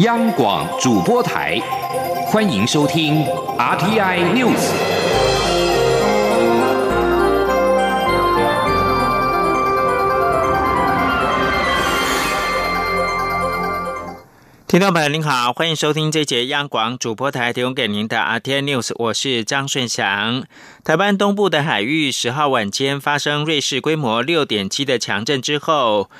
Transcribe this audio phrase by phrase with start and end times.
[0.00, 1.56] 央广主播台，
[2.26, 3.24] 欢迎收听
[3.56, 4.72] RTI News。
[14.66, 20.42] 听众朋友您好，欢迎收听这节央广主播台提供给您的 RTI News，我是张顺祥。
[20.82, 26.10] 台湾东部的海域十号晚间发生瑞士规模六点七的强震之后。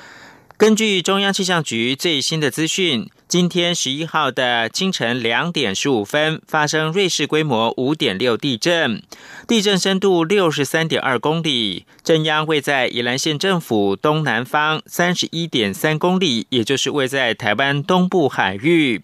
[0.57, 9.03] 根据中央气象局最新的资讯，今天十一号的清晨两点十五分发生瑞士规模五点六地震，
[9.45, 19.01] 地震深度六十三点二公里，震央位在宜兰县政府东南方三十一点三公里，也就是位在台湾东部海域，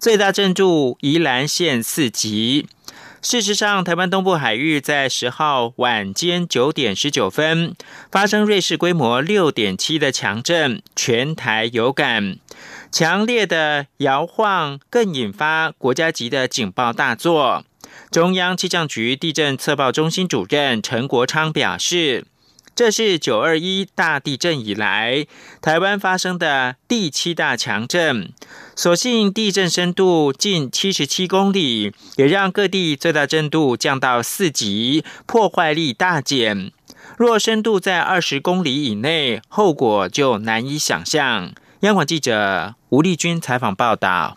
[0.00, 2.66] 最大震度宜兰县四级。
[3.24, 7.74] 事实上，台湾东部海域在十号晚间九点十九分
[8.12, 12.36] 发生瑞士规模六点七的强震，全台有感。
[12.92, 17.64] 强烈的摇晃更引发国家级的警报大作。
[18.10, 22.26] 中央气象局地震测报中心主任陈国昌表示。
[22.74, 25.26] 这是九二一大地震以来
[25.62, 28.32] 台湾发生的第七大强震，
[28.74, 36.72] 所幸地震深度近七十七公里，也让各地最大震度降到四级，破坏力大减。
[37.16, 41.52] 若深度在二十公里以内，后果就难以想象。
[41.80, 44.36] 央广记者吴丽君采访报道。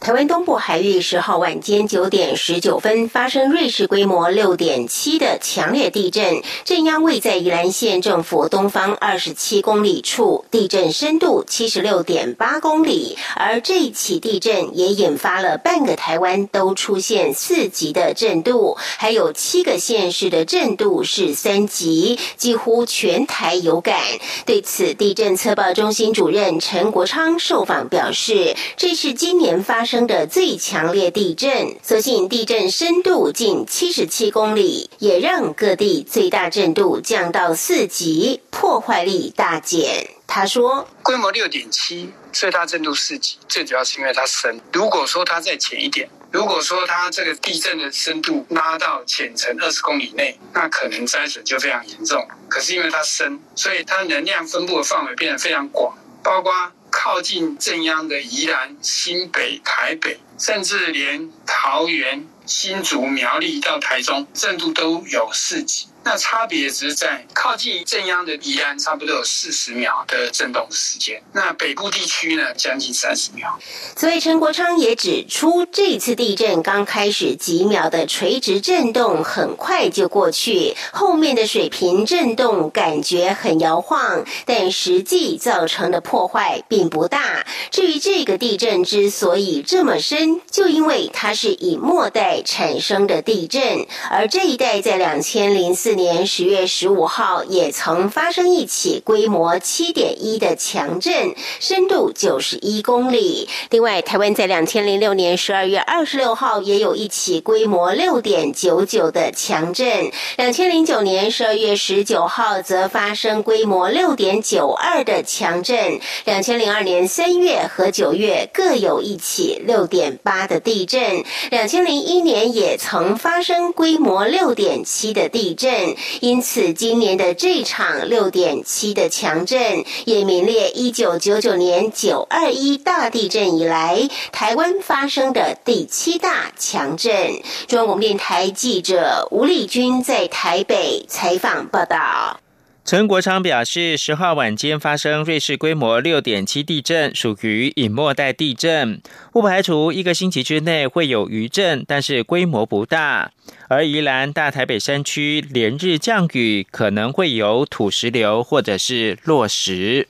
[0.00, 13.16] 台湾东部海域十号晚间九点十九分发生瑞士规模六点七的强烈地震，震央位在宜兰县政府东方二十七公里处，地震深度七十六点八公里。
[13.36, 23.98] 而这起地震也引发了半个台湾都出现四级的震度，还有七个县市的震度是三级，几乎全台有感。
[24.44, 29.53] 对此，地震测报中心主任陈国昌受访表示，这是今年。
[29.62, 40.08] 发生的最强烈地震，所幸地震深度近七十七公里，也让各地最大震度降到四级，破坏力大减。
[40.26, 44.60] 他说：“规模六点七，最大震度四级，最主要是因为它深。
[44.72, 52.26] 如果说它再浅一点，如果说它这个地震的深度拉到浅层二十公里内，那可能灾损就非常严重。
[52.48, 56.52] 可是因为它深，所以它能量分布的范围变得非常广，包括。”
[56.96, 65.88] 靠近正央的宜兰、新北、台北，甚至连桃园、新竹、苗栗到台中，震度都有四级。
[66.04, 71.22] 那差别只是在靠近正央的宜安，差不多有四十秒的震动时间。
[71.32, 73.58] 那北部地区呢，将近三十秒。
[73.96, 87.46] 所以陈国昌也指出，这次地震刚开始几秒的垂直震动，很快就过去，后面的水平震动感觉很摇晃，但实际造成的破坏并不大。
[87.70, 95.93] 至于这个地震之所以这么深，就因为它是以末代产生的地震，而这一代在两千零四。
[95.94, 103.48] 年十月十五号也曾发生一起规模七点一的强震，深度九十一公里。
[103.70, 110.10] 另外，台湾在两千零六年十二月二十六号也有一起规模六点九九的强震。
[110.36, 116.00] 两千零九年十二月十九号则发生规模六点九二的强震。
[116.24, 121.24] 两千零二年三月和九月各有一起六点八的地震。
[121.50, 125.83] 两千零一年也曾发生规模六点七的地震。
[126.20, 137.42] 因此，今年的这场六点七的强震，也名列一九九九年九二一大地震以来台湾发生的第七大强震。
[137.66, 142.43] 中央广播电台记者吴丽君在台北采访报道。
[142.84, 149.00] 陈国昌表示，十号晚间发生瑞士规模六点七地震，属于隐没带地震，
[149.32, 153.32] 不排除一个星期之内会有余震，但是规模不大。
[153.68, 160.06] 而宜兰大台北山区连日降雨，可能会有土石流或者是落石。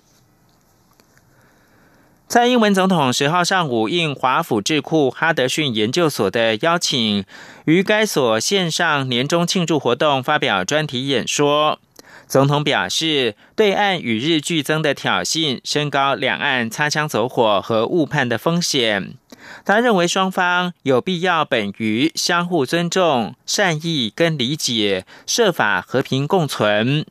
[2.26, 7.24] 蔡英文总统十号上午应华府智库哈德逊研究所的邀请，
[7.66, 11.78] 于该所线上年终庆祝活动发表专题演说。
[12.34, 19.14] 总统表示，对岸与日俱增的挑衅，升高两岸擦枪走火和误判的风险。
[19.64, 27.06] 他认为双方有必要本于相互尊重、善意跟理解，设法和平共存。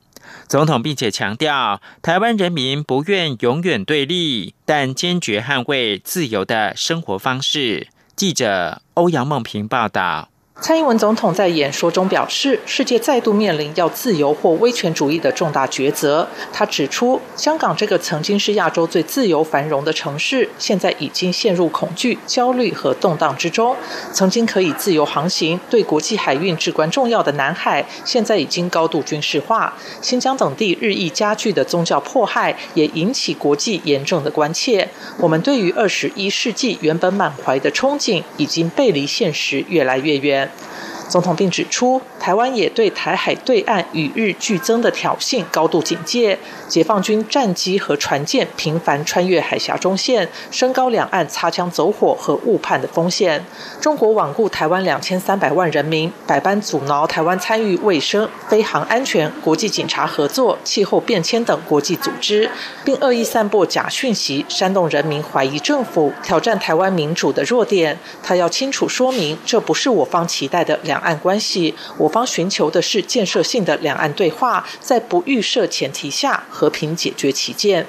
[0.49, 7.87] 总统并且强调，台湾人民不愿永远对立，但坚决捍卫自由的生活方式。
[8.13, 10.32] 记者欧阳梦平报道。
[10.61, 16.25] 蔡英文总统在演说中表示，世界再度面临要自由或威权主义的重大抉择。
[16.53, 23.75] 他指出，香港这个曾经是亚洲最自由繁荣的城市，现在已经陷入恐惧、焦虑和动荡之中。
[24.13, 29.75] 曾经可以自由航行、对国际海运至关重要的南海，现在已经高度军事化。
[30.01, 34.87] 新疆等地日益加剧的宗教迫害，也引起国际严重的关切。
[35.17, 40.42] 我们对于二十一世纪原本满怀的憧憬，已经背离现实越来越远。
[40.43, 40.92] Yeah.
[41.13, 53.45] 总统并指出，台湾也对台海对岸与日俱增的挑衅高度警戒，解放军战机和船舰频繁穿越海峡中线，升高两岸擦枪走火和误判的风险。
[53.79, 62.49] 中国罔顾台湾两千三百万人民，百般阻挠台湾参与卫生、飞航安全、国际警察合作、气候变迁等国际组织，
[62.83, 67.99] 并恶意散播假讯息，煽动人民怀疑政府，挑战台湾民主的弱点。
[68.23, 71.02] 他要清楚说明，这不是我方期待的两。
[71.03, 77.85] 岸关系，我方寻求的是建设性的两岸对话，在不预设前提下和平解决旗舰。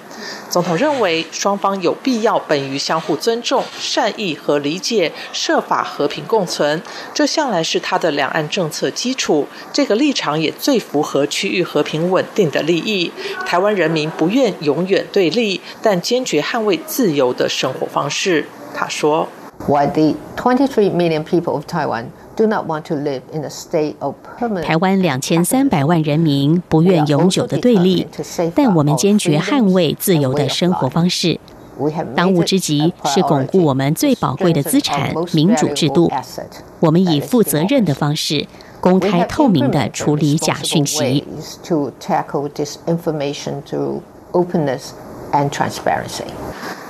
[0.51, 6.83] 总统认为，双方有必要本于相互尊重、善意和理解，设法和平共存。
[7.15, 9.47] 这向来是他的两岸政策基础。
[9.73, 13.13] 这个立场也最符合区域和平稳定的利益。
[13.47, 18.47] 台湾人民不愿永远对立，但坚决捍卫自由的生活方式。
[18.75, 19.29] 他说
[19.69, 22.07] ：“Why the twenty-three million people of Taiwan？”
[24.63, 28.07] 台湾两千三百万人民不愿永久的对立，
[28.55, 31.39] 但我们坚决捍卫自由的生活方式。
[32.15, 36.11] 当务之急是巩固我们最宝贵的资产——民主制度。
[36.79, 38.47] 我们以负责任的方式，
[38.81, 41.25] 公开透明的处理假讯息。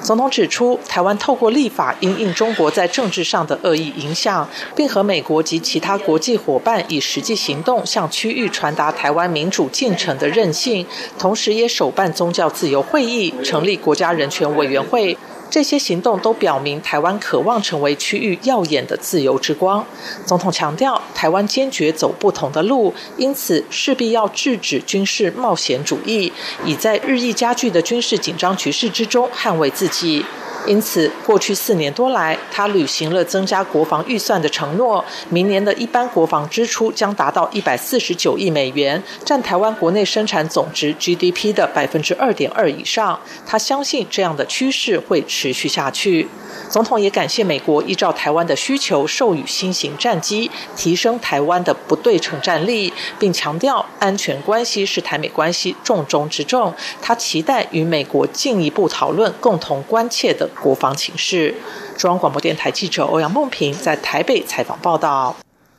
[0.04, 4.46] 总统指出，台湾透过立法因应中国在政治上的恶意影响，
[4.76, 10.86] 并和美国及其他国际伙伴以实际行动向区域传达台湾民主进程的韧性，
[11.18, 15.16] 同时也首办宗教自由会议，成立国家人权委员会。
[15.54, 19.86] 这些行动都表明，台湾渴望成为区域耀眼的自由之光。
[20.26, 26.32] 总统强调，台湾坚决走不同的路，因此势必要制止军事冒险主义，
[26.64, 30.24] 以在日益加剧的军事紧张局势之中捍卫自己。
[30.66, 35.04] 因此，过去四年多来，他履行了增加国防预算的承诺。
[35.28, 43.20] 明年的一般国防支出将达到一百四十九亿美元，占台湾国内生产总值 GDP 的百分之二点二以上。
[43.46, 46.28] 他相信这样的趋势会持续下去。
[46.70, 56.72] 总统也感谢美国依照台湾的需求授予新型战机，提升台湾的不对称战力，并强调安全关系是台美关系重中之重。
[57.02, 61.54] 他期待与美国进一步讨论共同关切的国防情势。
[61.96, 65.36] 中央广播电台记者欧阳梦平在台北采访报道。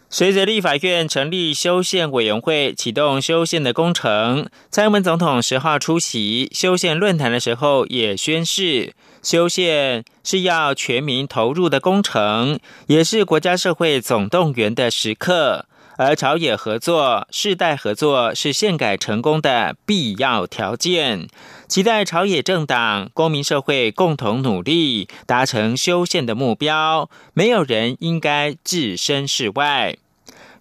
[0.10, 8.94] 随着立法院成立修宪委员会，启动修宪的工程，蔡英文总统十号出席修宪论坛的时候，也宣示。
[9.22, 15.66] 修宪是要全民投入的工程，也是国家社会总动员的时刻。
[15.98, 21.28] 而朝野合作、世代合作是宪改成功的必要条件。
[21.68, 27.10] 期待朝野政党、公民社会共同努力，达成修宪的目标。
[27.34, 29.98] 没有人应该置身事外。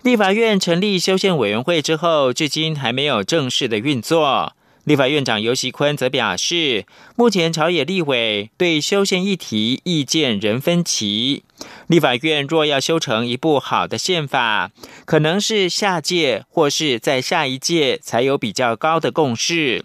[0.03, 4.55] 立法院成立修宪委员会之后，至今还没有正式的运作。
[4.85, 6.85] 立法院长游锡坤则表示，
[7.17, 11.43] 目前朝野立委对修宪议题意见仍分歧。
[11.87, 14.71] 立法院若要修成一部好的宪法，
[15.05, 19.85] 可能是下届或是在下一届才有比较高的共识。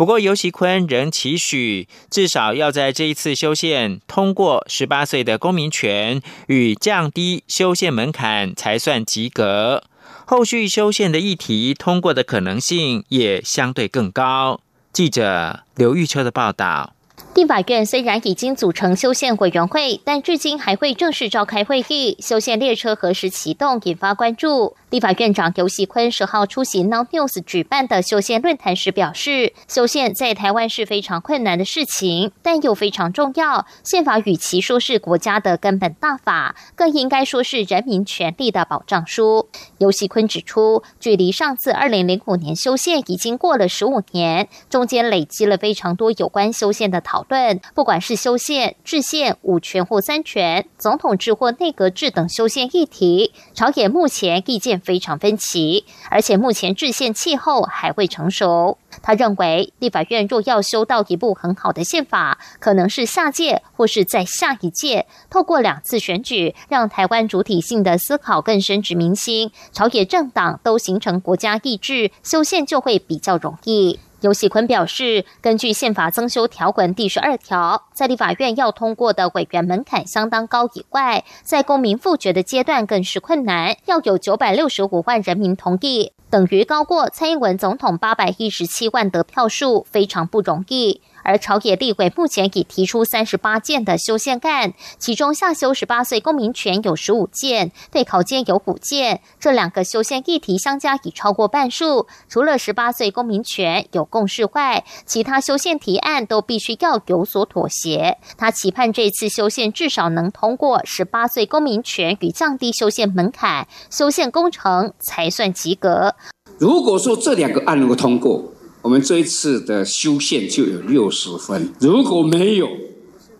[0.00, 9.84] 不过，游锡坤仍期许，至少要在这一次修宪通过十八岁的公民权与降低修宪门槛才算及格。
[10.24, 14.60] 后续修宪的议题通过的可能性也相对更高。
[14.90, 16.94] 记者刘玉秋的报道。
[17.34, 22.16] 立法院虽然已经组成修宪委员会，但至今还会正式召开会议。
[22.20, 24.76] 修宪列车何时启动，引发关注。
[24.90, 33.66] 立法院长游锡坤十号出席 Now News 举办的修宪论坛时表示，修宪在台湾是非常困难的事情，但又非常重要。
[33.84, 39.48] 宪法与其说是国家的根本大法，更应该说是人民权利的保障书。
[39.78, 54.79] 游锡坤指出，距离上次二零零五年修宪已经过了十五年，中间累积了非常多有关修宪的讨论，不管是修宪、制宪、五权或三权、总统制或内阁制等修宪议题，朝野目前意见。
[54.80, 58.78] 非常分歧，而且目前制宪气候还未成熟。
[59.02, 74.00] 他认为，立法院若要修到一部很好的宪法，可能是下届或是在下一届，透过两次选举，让台湾主体性的思考更深植民心，朝野政党都形成国家意志，修宪就会比较容易。
[74.20, 91.00] 尤喜坤表示，根据宪法增修条文第十二条，在立法院要通过的委员门槛相当高以外，在公民复决的阶段更是困难，要有九百六十五万人民同意，等于高过蔡英文总统八百一十七万得票数，非常不容易。
[91.22, 102.06] 而朝野立委目前已提出三十八件的修宪案，其中下修十八岁公民权有十五件，对考件有五件，这两个修宪议题相加已超过半数。
[102.28, 108.18] 除了十八岁公民权有共识外，其他修宪提案都必须要有所妥协。
[108.36, 116.14] 他期盼这次修宪至少能通过十八岁公民权与降低修宪门槛，修宪工程才算及格。
[116.58, 118.42] 如果说这两个案能够通过，
[118.82, 122.66] 我们这一次的修宪就有六十分，如果没有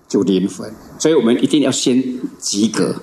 [0.07, 2.95] 就零分，所以我们一定要先及格。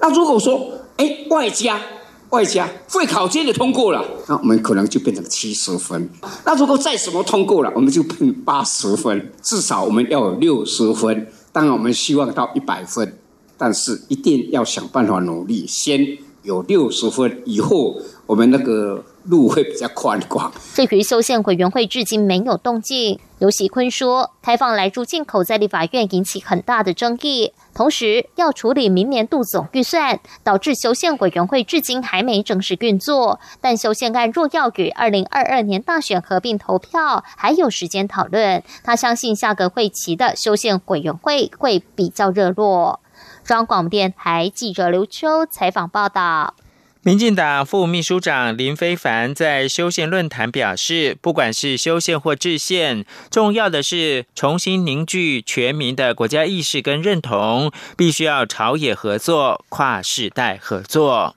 [0.00, 1.80] 那如果说哎外加
[2.28, 6.10] 外加会考真的通过了，那我们可能就变成七十分。
[6.44, 11.28] 那如果再什么通过了，我们就变八十分，至少我们要有六十分。
[11.50, 13.16] 当然我们希望到一百分，
[13.56, 19.02] 但是一定要想办法努力，先有六十分，以后我们那个。
[19.28, 20.52] 路会比较宽广。
[20.74, 33.40] 至于修宪委员会至今没有动静，刘喜坤说，开放来住进口在立法院引起很大的争议，同时要处理明年度总预算，导致修宪委员会至今还没正式运作。
[33.60, 38.62] 但修宪案若要与二零二二年大选合并投票，还有时间讨论。
[38.82, 43.00] 他相信下个会期的修宪委员会会比较热络。
[43.44, 46.54] 中央广播电台记者刘秋采访报道。
[47.06, 61.36] 民进党副秘书长林非凡在修宪论坛表示，不管是修宪或制宪，重要的是重新凝聚全民的国家意识跟认同，必须要朝野合作、跨世代合作。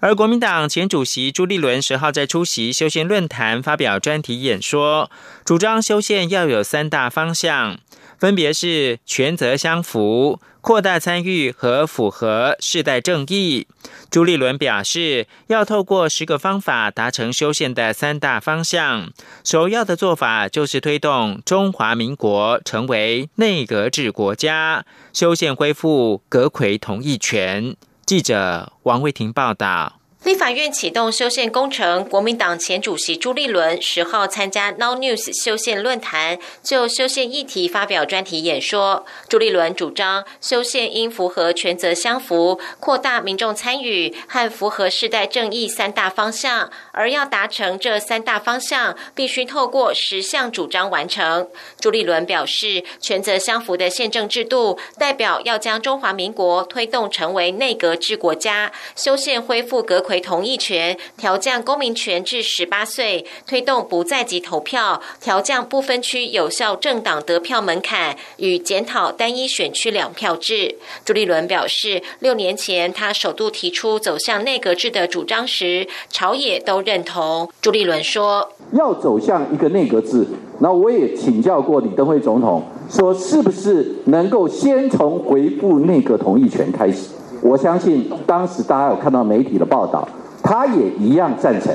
[0.00, 5.08] 而国民党前主席朱立伦十号在出席修宪论坛发表专题演说，
[5.44, 7.78] 主张修宪要有三大方向。
[8.22, 13.66] 分别是权责相符、扩大参与和符合世代正义。
[14.12, 19.10] 朱立伦表示，要透过十个方法达成修宪的三大方向。
[19.42, 27.74] 首要的做法就是推动中华民国成为内阁制国家，修宪恢复阁魁同意权。
[28.06, 30.01] 记者王卫婷报道。
[30.24, 39.04] 立法院启动修宪工程，国民党前主席朱立伦十号参加 Now News 修宪论坛，就修宪议题发表专题演说。
[39.28, 51.48] 朱立伦主张修宪应符合权责相符、扩大民众参与和符合世代正义三大方向，而要达成这三大方向，必须透过十项主张完成。
[51.80, 60.22] 朱立伦表示，权责相符的宪政制度，代表要将中华民国推动成为内阁制国家，修宪恢复阁回。
[60.22, 70.76] 同意权调降公民权至十八岁，推动不在籍投票，调降不分区有效政党得票门槛，与检讨单一选区两票制。
[71.04, 77.50] 朱立伦表示，六年前他首度提出走向内阁制的主张时，朝野都认同。
[77.60, 80.24] 朱立伦说：“要走向一个内阁制，
[80.60, 87.08] 那我也请教过李登辉总统，说是不是能够先从回复内阁同意权开始。”
[87.42, 90.06] 我相信当时大家有看到媒体的报道，
[90.42, 91.74] 他也一样赞成。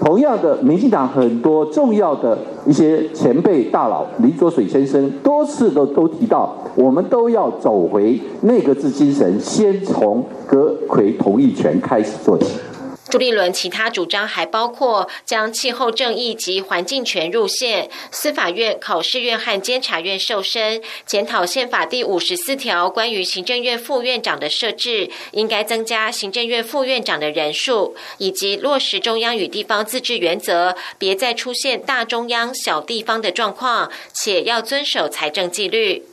[0.00, 12.60] 同样的，民进党很多重要的一些前辈大佬，李卓水先生多次都都提到，我们都要走回内阁制精神，先从阁魁同意权开始做起。
[13.10, 36.04] 朱立伦其他主张还包括将气候正义及环境权入宪，司法院、考试院和监察院瘦身，检讨宪法第五十四条关于行政院副院长的设置，应该增加行政院副院长的人数，以及落实中央与地方自治原则，别再出现大中央小地方的状况，且要遵守财政纪律。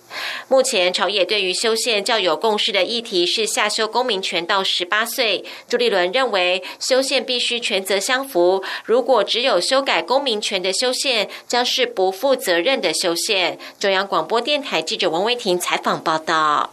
[0.48, 5.44] 目前朝野对于修宪较有共识的议题是下修公民权到十八岁。
[5.68, 13.58] 朱立伦认为修宪必须权责相符，如果只有修改公民权的修宪，将是不负责任的修宪。
[13.80, 16.72] 中央广播电台记者王威婷采访报道。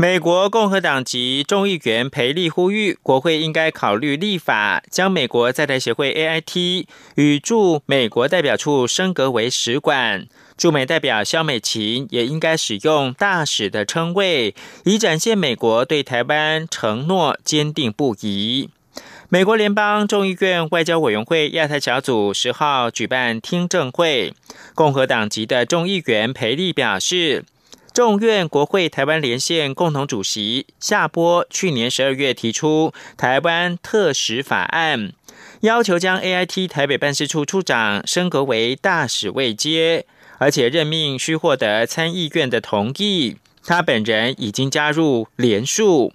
[0.00, 10.28] 美国共和党籍众议员培利呼吁国会应该考虑立法，将美国在台协会 AIT 与驻美国代表处升格为使馆。
[10.58, 18.68] 驻美代表肖美琴也应该使用大使的称谓，以展现美国对台湾承诺坚定不移。
[19.28, 24.34] 美国联邦众议院外交委员会亚太小组十号举办听证会，
[24.74, 27.44] 共和党籍的众议员裴利表示，
[27.92, 35.12] 众院国会台湾连线共同主席夏波去年十二月提出台湾特使法案，
[35.60, 40.06] 要求将 A I T 台北办事处处长升格为大使位阶，
[40.38, 43.36] 而且任命需获得参议院的同意。
[43.64, 46.12] 他本人已经加入联署。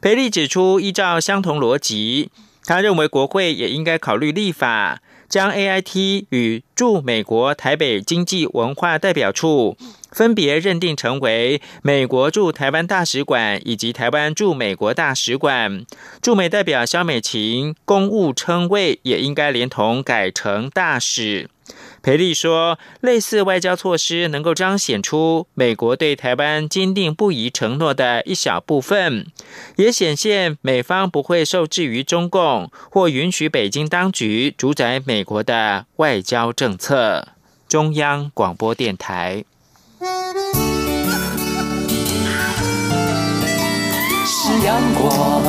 [0.00, 2.30] 裴利指出，依照相同逻辑。
[2.64, 9.76] 他认为国会也应该考虑立法，将 A I T 与驻美国台北经济文化代表处
[10.10, 15.84] 分别认定成为美国驻台湾大使馆以及台湾驻美国大使馆。
[16.22, 21.50] 驻美代表肖美琴公务称谓也应该连同改成大使。
[22.06, 29.26] 裴利说，类似外交措施能够彰显出美国对台湾坚定不移承诺的一小部分，
[29.74, 37.26] 也显现美方不会受制于中共或允许北京当局主宰美国的外交政策。
[37.66, 39.44] 中央广播电台。
[44.24, 45.42] 是阳光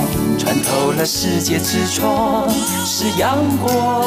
[0.48, 2.50] 穿透了世界之窗，
[2.86, 4.02] 是阳光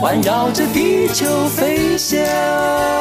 [0.00, 2.97] 环绕着地球飞翔。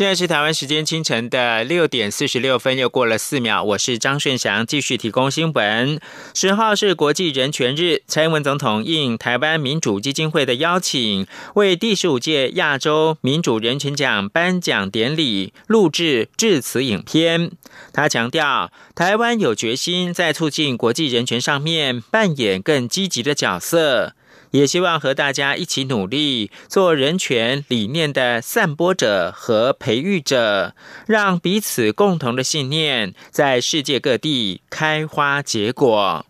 [0.00, 3.62] 现在是台湾时间清晨的六点四十六分，又过了四秒。
[3.62, 6.00] 我是张顺祥，继续提供新闻。
[6.32, 11.26] 十号是国际人权日，蔡英文总统应台湾民主基金会的邀请，
[11.56, 17.50] 为第十五届亚洲民主人权奖颁奖典礼录制致辞影片。
[17.92, 24.14] 他强调，台湾有决心在促进国际人权上面扮演更积极的角色。
[24.50, 30.74] 也希望和大家一起努力，做人权理念的散播者和培育者，
[31.06, 36.26] 让彼此共同的信念在世界各地开花结果。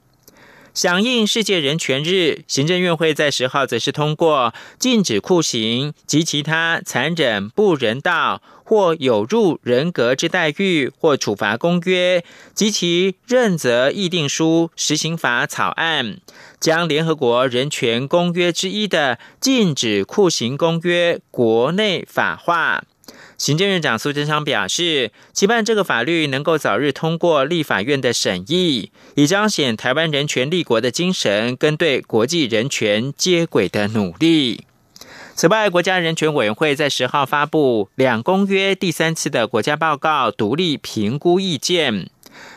[0.72, 12.22] 响应世界人权日，行政院会在十号则是通过禁止酷刑及其他残忍不人道或有入人格之待遇或处罚公约
[12.54, 16.18] 及其认责议定书实行法草案。
[16.60, 22.84] 将联合国人权公约之一的禁止酷刑公约国内法化。
[23.36, 34.66] 行政院长苏贞昌表示，期盼这个法律能够早日通过立法院的审议，以彰显台湾人权立国的精神跟对国际人权接轨的努力。
[35.40, 42.10] 此外，国家人权委员会在十号发布两公约第三次的国家报告独立评估意见，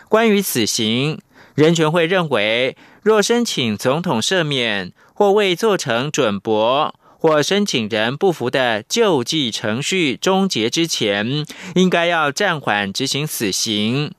[0.09, 1.21] 关于死刑，
[1.55, 2.75] 人权会认为。
[3.01, 14.11] 若申请总统赦免或未做成准驳，或申请人不服的救济程序终结之前，应该要暂缓执行死刑。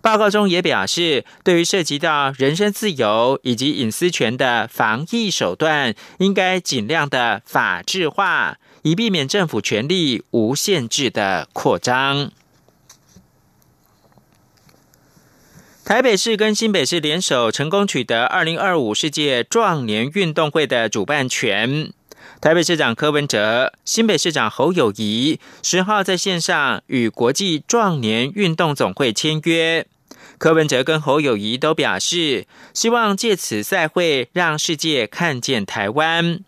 [0.00, 12.30] 报告中也表示，对于涉及到人身自由以及隐私权的防疫手段，应该尽量的法制化，以避免政府权力无限制的扩张。
[15.84, 21.92] 台北市跟新北市联手，成功取得二零二五世界壮年运动会的主办权。
[22.40, 29.84] 台北市长柯文哲、新北市长侯友谊十号在线上与国际壮年运动总会签约。
[30.38, 36.38] 柯文哲跟侯友谊都表示，希望借此赛会让世界看见台湾。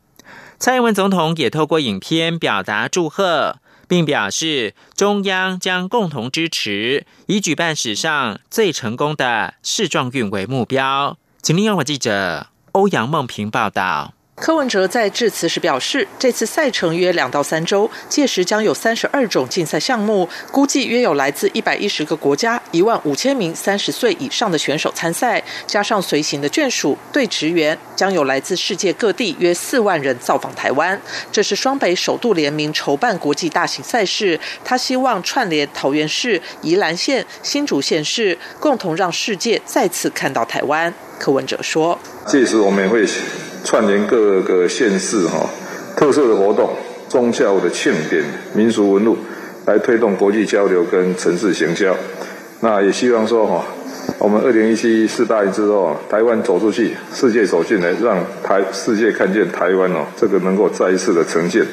[0.61, 3.57] 蔡英文总统也透过影片表达祝贺。
[3.89, 11.19] 并表示，中央将共同支持，以举办史上最成功的世壮运为目标。
[11.43, 14.15] 请听央广记者欧阳梦平报道。
[14.41, 30.99] 柯文哲在致辞时表示，这次赛程约两到三周，届时将有三十二种竞赛项目，估计约有来自一百一十个国家一万五千名三十岁以上的选手参赛，加上随行的眷属、对职员，将有来自世界各地约四万人造访台湾。
[31.31, 40.95] 这是双北首度联名筹办国际大型赛事，他希望串联桃园市、宜兰县、新竹县市，共同让世界再次看到台湾。
[41.19, 43.07] 柯文哲说：“届时我们会。”
[43.65, 45.49] 串联各个县市哈
[45.97, 46.71] 特色的活动、
[47.09, 49.17] 宗教的庆典、民俗文物，
[49.67, 51.95] 来推动国际交流跟城市行销。
[52.61, 53.65] 那也希望说哈，
[54.19, 61.65] 我们二零一七四大之后，台湾走出去，世界走进来，让台世界看见台湾哦，这个能够再一次的呈现。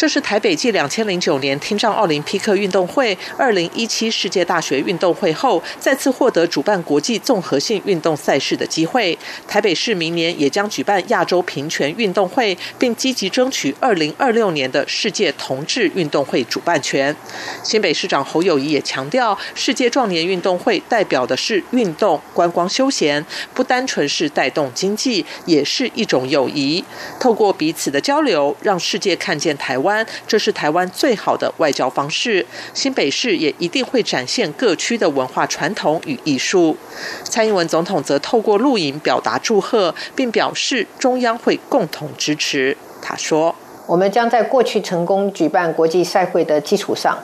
[0.00, 9.18] 这是台北继两千零九年听障奥林匹克运动会、二零一七世界大学运动会后，再次获得主办国际综合性运动赛事的机会。
[9.46, 17.14] 台北市明年也将举办亚洲平权运动会，并积极争取二零二六年的世界同志运动会主办权。
[17.62, 26.82] 新北市长侯友谊也强调，世界壮年运动会代表的是运动、观光、休闲，不单纯是带动经济，也是一种友谊。
[27.18, 29.89] 透过彼此的交流，让世界看见台湾，
[30.26, 32.44] 这是台湾最好的外交方式。
[32.74, 36.76] 新北市也一定会展现各区的文化传统与艺术。
[37.24, 42.76] 蔡英文总统则透过录影表达祝贺，并表示中央会共同支持。
[43.02, 43.54] 他说
[43.88, 47.18] ：“我们将在过去成功举办国际赛会的基础上，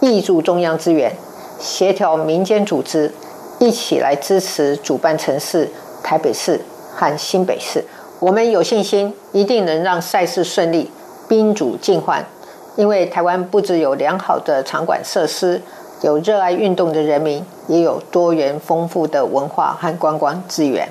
[0.00, 1.12] 挹注中央资源，
[1.58, 3.12] 协调民间组织，
[3.58, 5.68] 一起来支持主办城市
[6.02, 6.60] 台北市
[6.94, 7.84] 和新北市。
[8.20, 10.90] 我们有信心，一定能让赛事顺利，
[11.30, 12.26] 宾主尽欢。
[12.74, 15.62] 因为台湾不只有良好的场馆设施，
[16.02, 20.88] 有热爱运动的人民，也有多元丰富的文化和观光资源。”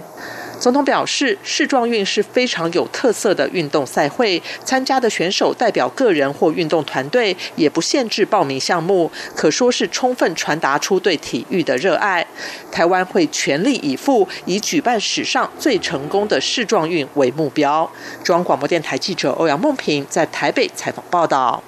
[0.60, 12.26] 总统表示，世壮运是非常有特色的运动赛会，参加的选手代表个人或运动团队，也不限制报名项目，可说是充分传达出对体育的热爱。
[12.69, 17.89] 台湾会全力以赴，以举办史上最成功的世壮运为目标。
[18.24, 21.63] 中央广播电台记者欧阳梦平在台北采访报道。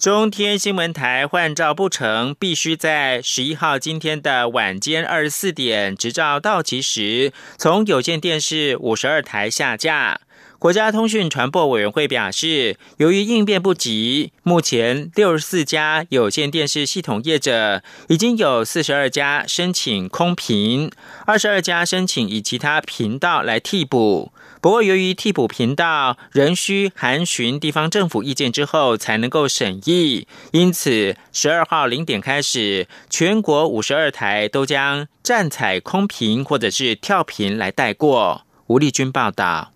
[0.00, 10.22] 中天新闻台换照不成，必须在十一号今天的晚间二十四点执照到期时，从有线电视五十二台下架。
[10.58, 20.90] 国家通讯传播委员会表示，由于应变不及，目前六十四家有线电视系统业者已经有四十二家申请空频，
[21.26, 24.32] 二十二家申请以其他频道来替补。
[24.60, 38.42] 不过，由于替补频道仍需函询地方政府意见之后才能够审议，因此十二号零点开始，全国五十二台都将站采空频或者是跳频来带过。
[38.66, 39.72] 吴立军报道。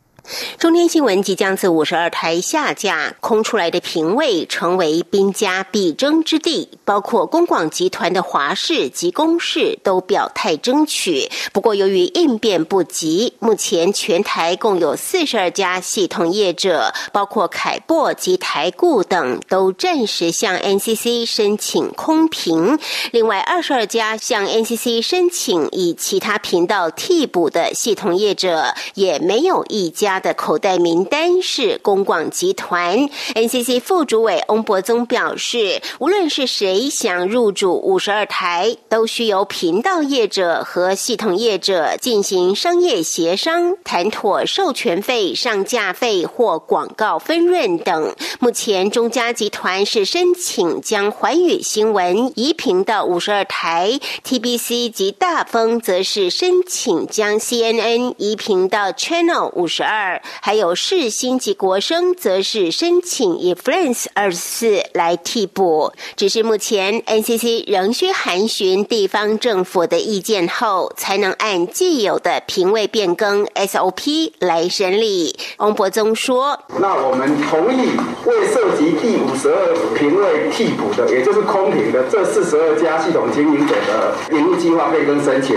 [0.59, 6.71] 中天新闻即将自五十二台下架，空出来的屏位成为兵家必争之地。
[6.87, 11.31] 包括公广集团的华视及公视都表态争取。
[11.53, 22.79] 不过，由于应变不及，目前全台共有四十二家系统业者，包括凯擘及台固等，都暂时向 NCC 申请空屏。
[23.13, 30.14] 另外，二十二家向 NCC 申请以其他频道替补的系统业者，也没有一家。
[30.15, 33.09] 他的口袋名单是公广集团。
[33.35, 48.15] NCC 副主委翁博宗表示，无论是谁想入主五十二台，都需由频道业者和系统业者进行商业协商，谈妥授权费、上架费或广告分润等。
[48.39, 60.04] 目前中嘉集团是申请将环宇新闻移频到五十二台，TBC 及大风则是申请将 CNN 移频到 Channel 五十二。
[60.41, 65.93] 还有世新及国生，则是申请以 France 二十四来替补。
[66.17, 75.37] 只是目前 NCC 仍需函询地方政府的意见后，才能按既有的评位变更 SOP 来审理。
[75.59, 77.91] 翁博宗说：“那我们同意
[78.25, 85.57] 未涉及第五十二评位替补的，也就是空评的这四十二家系统经营者的引入计划变更申请。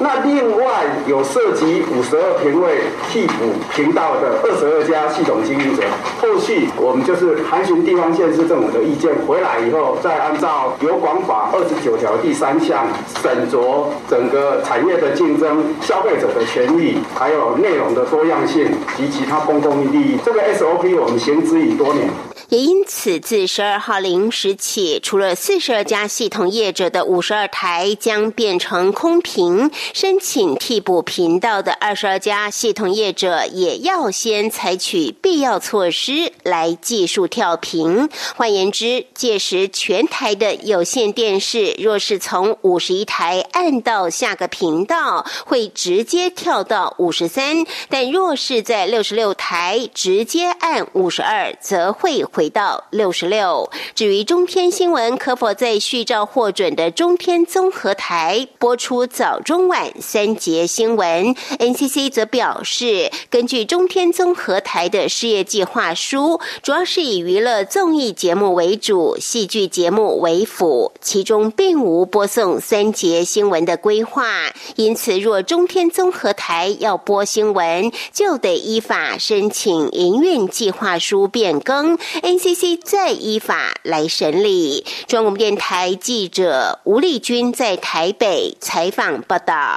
[0.00, 5.82] 那另外有涉及五十二评位替补频道的二十二家系统经营者，
[6.20, 12.86] 后续我们就是函询地方县市政府的意见，回来以后再按照《有广法》二十九条第三项
[13.20, 20.16] 审酌整个产业的竞争、消费者的权益，还有内容的多样性及其他公共利益。
[20.24, 22.08] 这个 SOP 我们行之已多年。
[22.50, 38.08] 也因此，自十二号零时起，除了四十二家系统业者的五十二台将变成空屏，申请替补频道的二十二家系统业者也要先采取必要措施来技术跳屏。
[38.36, 52.24] 换言之，届时全台的有线电视若是从五十一台按到下个频道，会直接跳到五十三；但若是在六十六台直接按五十二，则会。
[52.30, 53.70] 回到六十六。
[53.94, 74.52] 至于中天新闻可否在续照获准的中天综合台播出早、中、晚三节新闻，NCC 则表示，根据中天综合台的事业计划书，主要是以娱乐综艺节目为主，戏剧节目为辅，其中并无播送三节新闻的规划。
[74.76, 81.96] 因此，若中天综合台要播新闻，就得依法申请营运计划书变更。
[82.22, 84.84] ，NCC 再依法来审理。
[85.06, 89.67] 中国电台记者吴丽君在台北采访报道。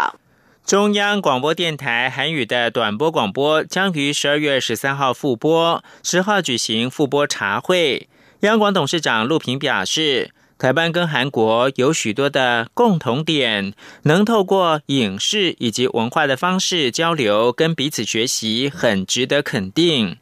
[0.65, 8.07] 中央广播电台韩语的短波广播将于十二月十三号复播，十号举行复播茶会。
[8.41, 13.73] 央广董事长陆平表示，台湾跟韩国有许多的共同点，
[14.03, 20.17] 能透过影视以及文化的方式交流，跟彼此学习，很值得肯定。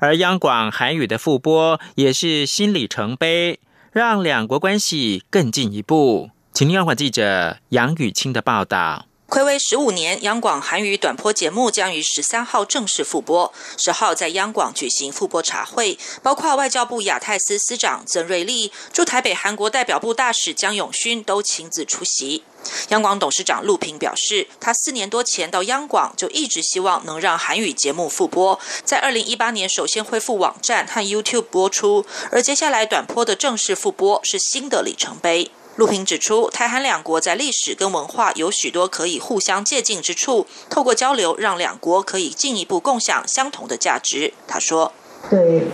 [0.00, 3.58] 而央广韩语的复播也是新里程碑，
[3.90, 6.30] 让两国关系更进一步。
[6.52, 9.07] 请听央广记者杨雨清的报道。
[9.30, 13.52] 暌违十五年，央广韩语短波节目将于十三号正式复播。
[13.76, 22.42] 十号在央广举行复播茶会，包括外交部亚太司司长曾瑞丽、驻台北韩国代表部大使姜永勋都亲自出席。
[22.88, 35.50] 央广董事长陆平表示，他四年多前到央广就一直希望能让韩语节目复播，在二零一八年首先恢复网站和 YouTube 播出，而接下来短波的正式复播是新的里程碑。
[35.78, 44.32] 陆平指出，台韩两国在历史跟文化有许多可以互相借鉴之处，透过交流，让两国可以进一步共享相同的价值。
[44.48, 44.90] 他说
[45.30, 45.68] ：“对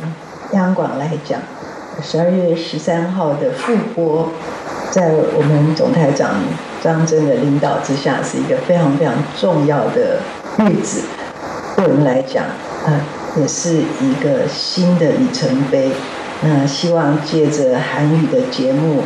[0.52, 1.40] 央广来讲，
[2.02, 4.28] 十二月十三号的复播，
[4.90, 6.34] 在我们总台长
[6.82, 10.20] 张真的领导之下，是一个非常非常重要的
[10.58, 11.04] 日子。
[11.76, 13.00] 对我们来讲，啊，
[13.40, 15.92] 也是一个新的里程碑。
[16.42, 19.02] 那希望借着韩语的节目。”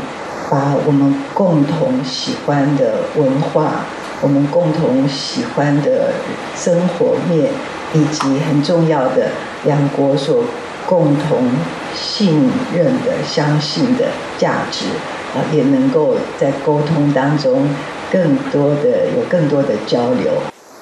[0.51, 3.85] 把我们共同喜欢的文化，
[4.23, 6.13] 我们共同喜欢的
[6.57, 7.51] 生活面，
[7.93, 9.29] 以及很重要的
[9.65, 10.45] 两国所
[10.87, 11.51] 共同
[11.95, 14.07] 信任的、相信的
[14.39, 14.87] 价值，
[15.35, 17.69] 啊，也能够在沟通当中
[18.11, 20.33] 更多的有更多的交流。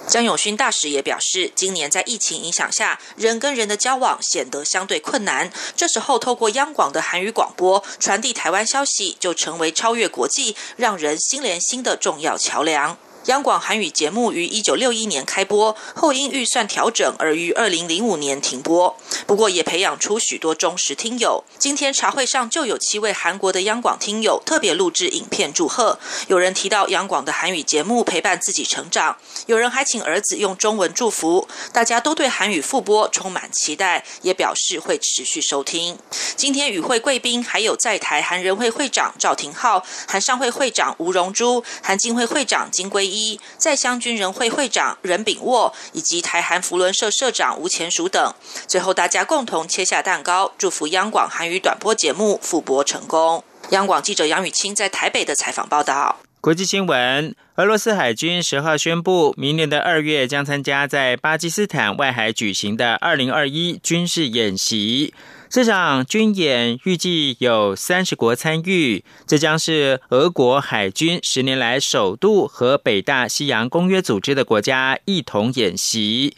[0.09, 5.53] 江永勋大使也表示，今年在疫情影响下，人跟人的交往显得相对困难。
[5.77, 12.97] 这时候，透过央广的韩语广播传递台湾消息，就成为超越国际、让人心连心的重要桥梁。
[13.26, 18.96] 央广韩语节目于一九六一年开播，后因预算调整而于二零零五年停播。
[19.26, 21.42] 不过也培养出许多忠实听友。
[21.58, 25.98] 今天茶会上就有七位韩国的央广听友特别录制影片祝贺。
[26.28, 31.48] 有人提到央广的韩语节目陪伴自己成长，有人还请儿子用中文祝福。
[31.72, 35.98] 大家都对韩语复播充满期待，也表示会持续收听。
[36.36, 43.15] 今天与会贵宾还有在台韩人会会长赵廷浩、韩商会会长吴荣珠、韩金会会长金圭。
[43.16, 48.35] 一在乡军人会会长任炳沃以及台韩福伦社社长吴前蜀等，
[48.68, 53.42] 最后大家共同切下蛋糕，祝福央广韩语短波节目复播成功。
[53.70, 56.18] 央广记者杨雨清在台北的采访报道。
[56.46, 65.12] 国际新闻：俄罗斯海军十号宣布，明年的二月将参加在巴基斯坦外海举行的二零二一军事演习。
[65.50, 76.37] 这场军演预计有三十国参与，这将是俄国海军十年来首度和北大西洋公约组织的国家一同演习。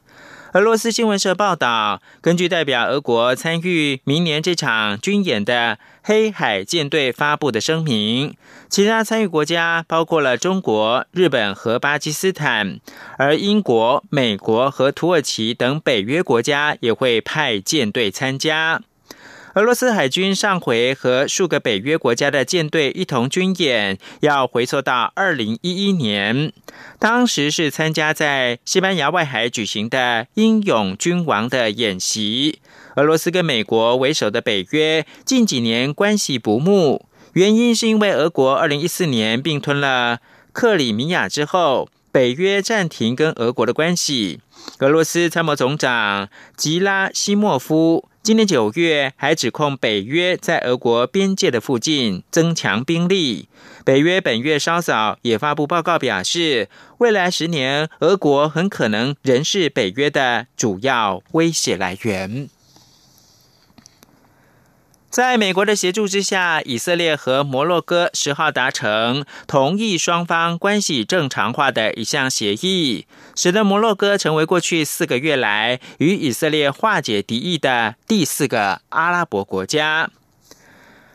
[0.58, 8.34] 俄罗斯新闻社报道，根据代表俄国参与明年这场军演的黑海舰队发布的声明，
[8.68, 12.80] 其他参与国家包括了中国、日本和巴基斯坦，
[13.18, 18.82] 而英国、美国和土耳其等北约国家也会派舰队参加。
[19.58, 26.52] 俄罗斯海军上回和数个北约国家的舰队一同军演，要回溯到二零一一年，
[27.00, 32.60] 当时是参加在西班牙外海举行的英勇君王的演习。
[32.94, 40.20] 俄罗斯跟美国为首的北约近几年关系不睦，原因是因为俄国二零一四年并吞了
[40.52, 44.38] 克里米亚之后，北约暂停跟俄国的关系。
[44.78, 48.08] 俄罗斯参谋总长吉拉西莫夫。
[48.28, 53.48] 今年九月，还指控北约在俄国边界的附近增强兵力。
[53.86, 62.50] 北约本月稍早也发布报告，表示未来十年，俄国很可能仍是北约的主要威胁来源。
[65.10, 80.10] 在美国的协助之下，以色列和摩洛哥十号达成同意双方关系正常化的一项协议，使得摩洛哥成为过去四个月来与以色列化解敌意的第四个阿拉伯国家。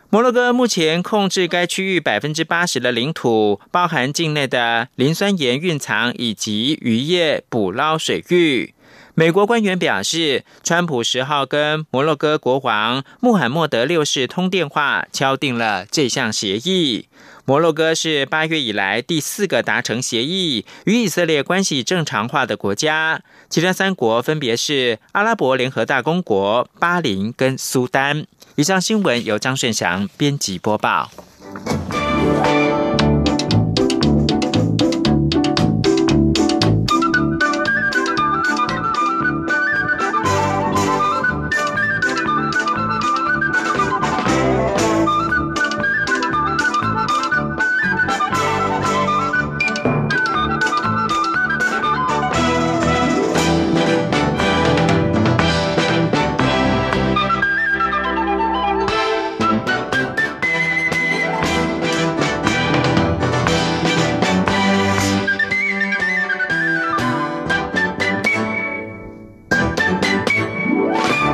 [0.09, 8.73] 摩洛哥目前控制该区域百分之八十的领土，包含境内的磷酸盐蕴藏以及渔业捕捞水域。
[9.15, 17.07] 美国官员表示，川普十号跟摩洛哥国王穆罕默德六世通电话，敲定了这项协议。
[17.45, 28.25] 摩洛哥是八月以来第四个达成协议与以色列关系正常化的国家，其他三国分别是阿拉伯联合大公国、巴林跟苏丹。
[28.55, 31.11] 以上新闻由张顺祥编辑播报。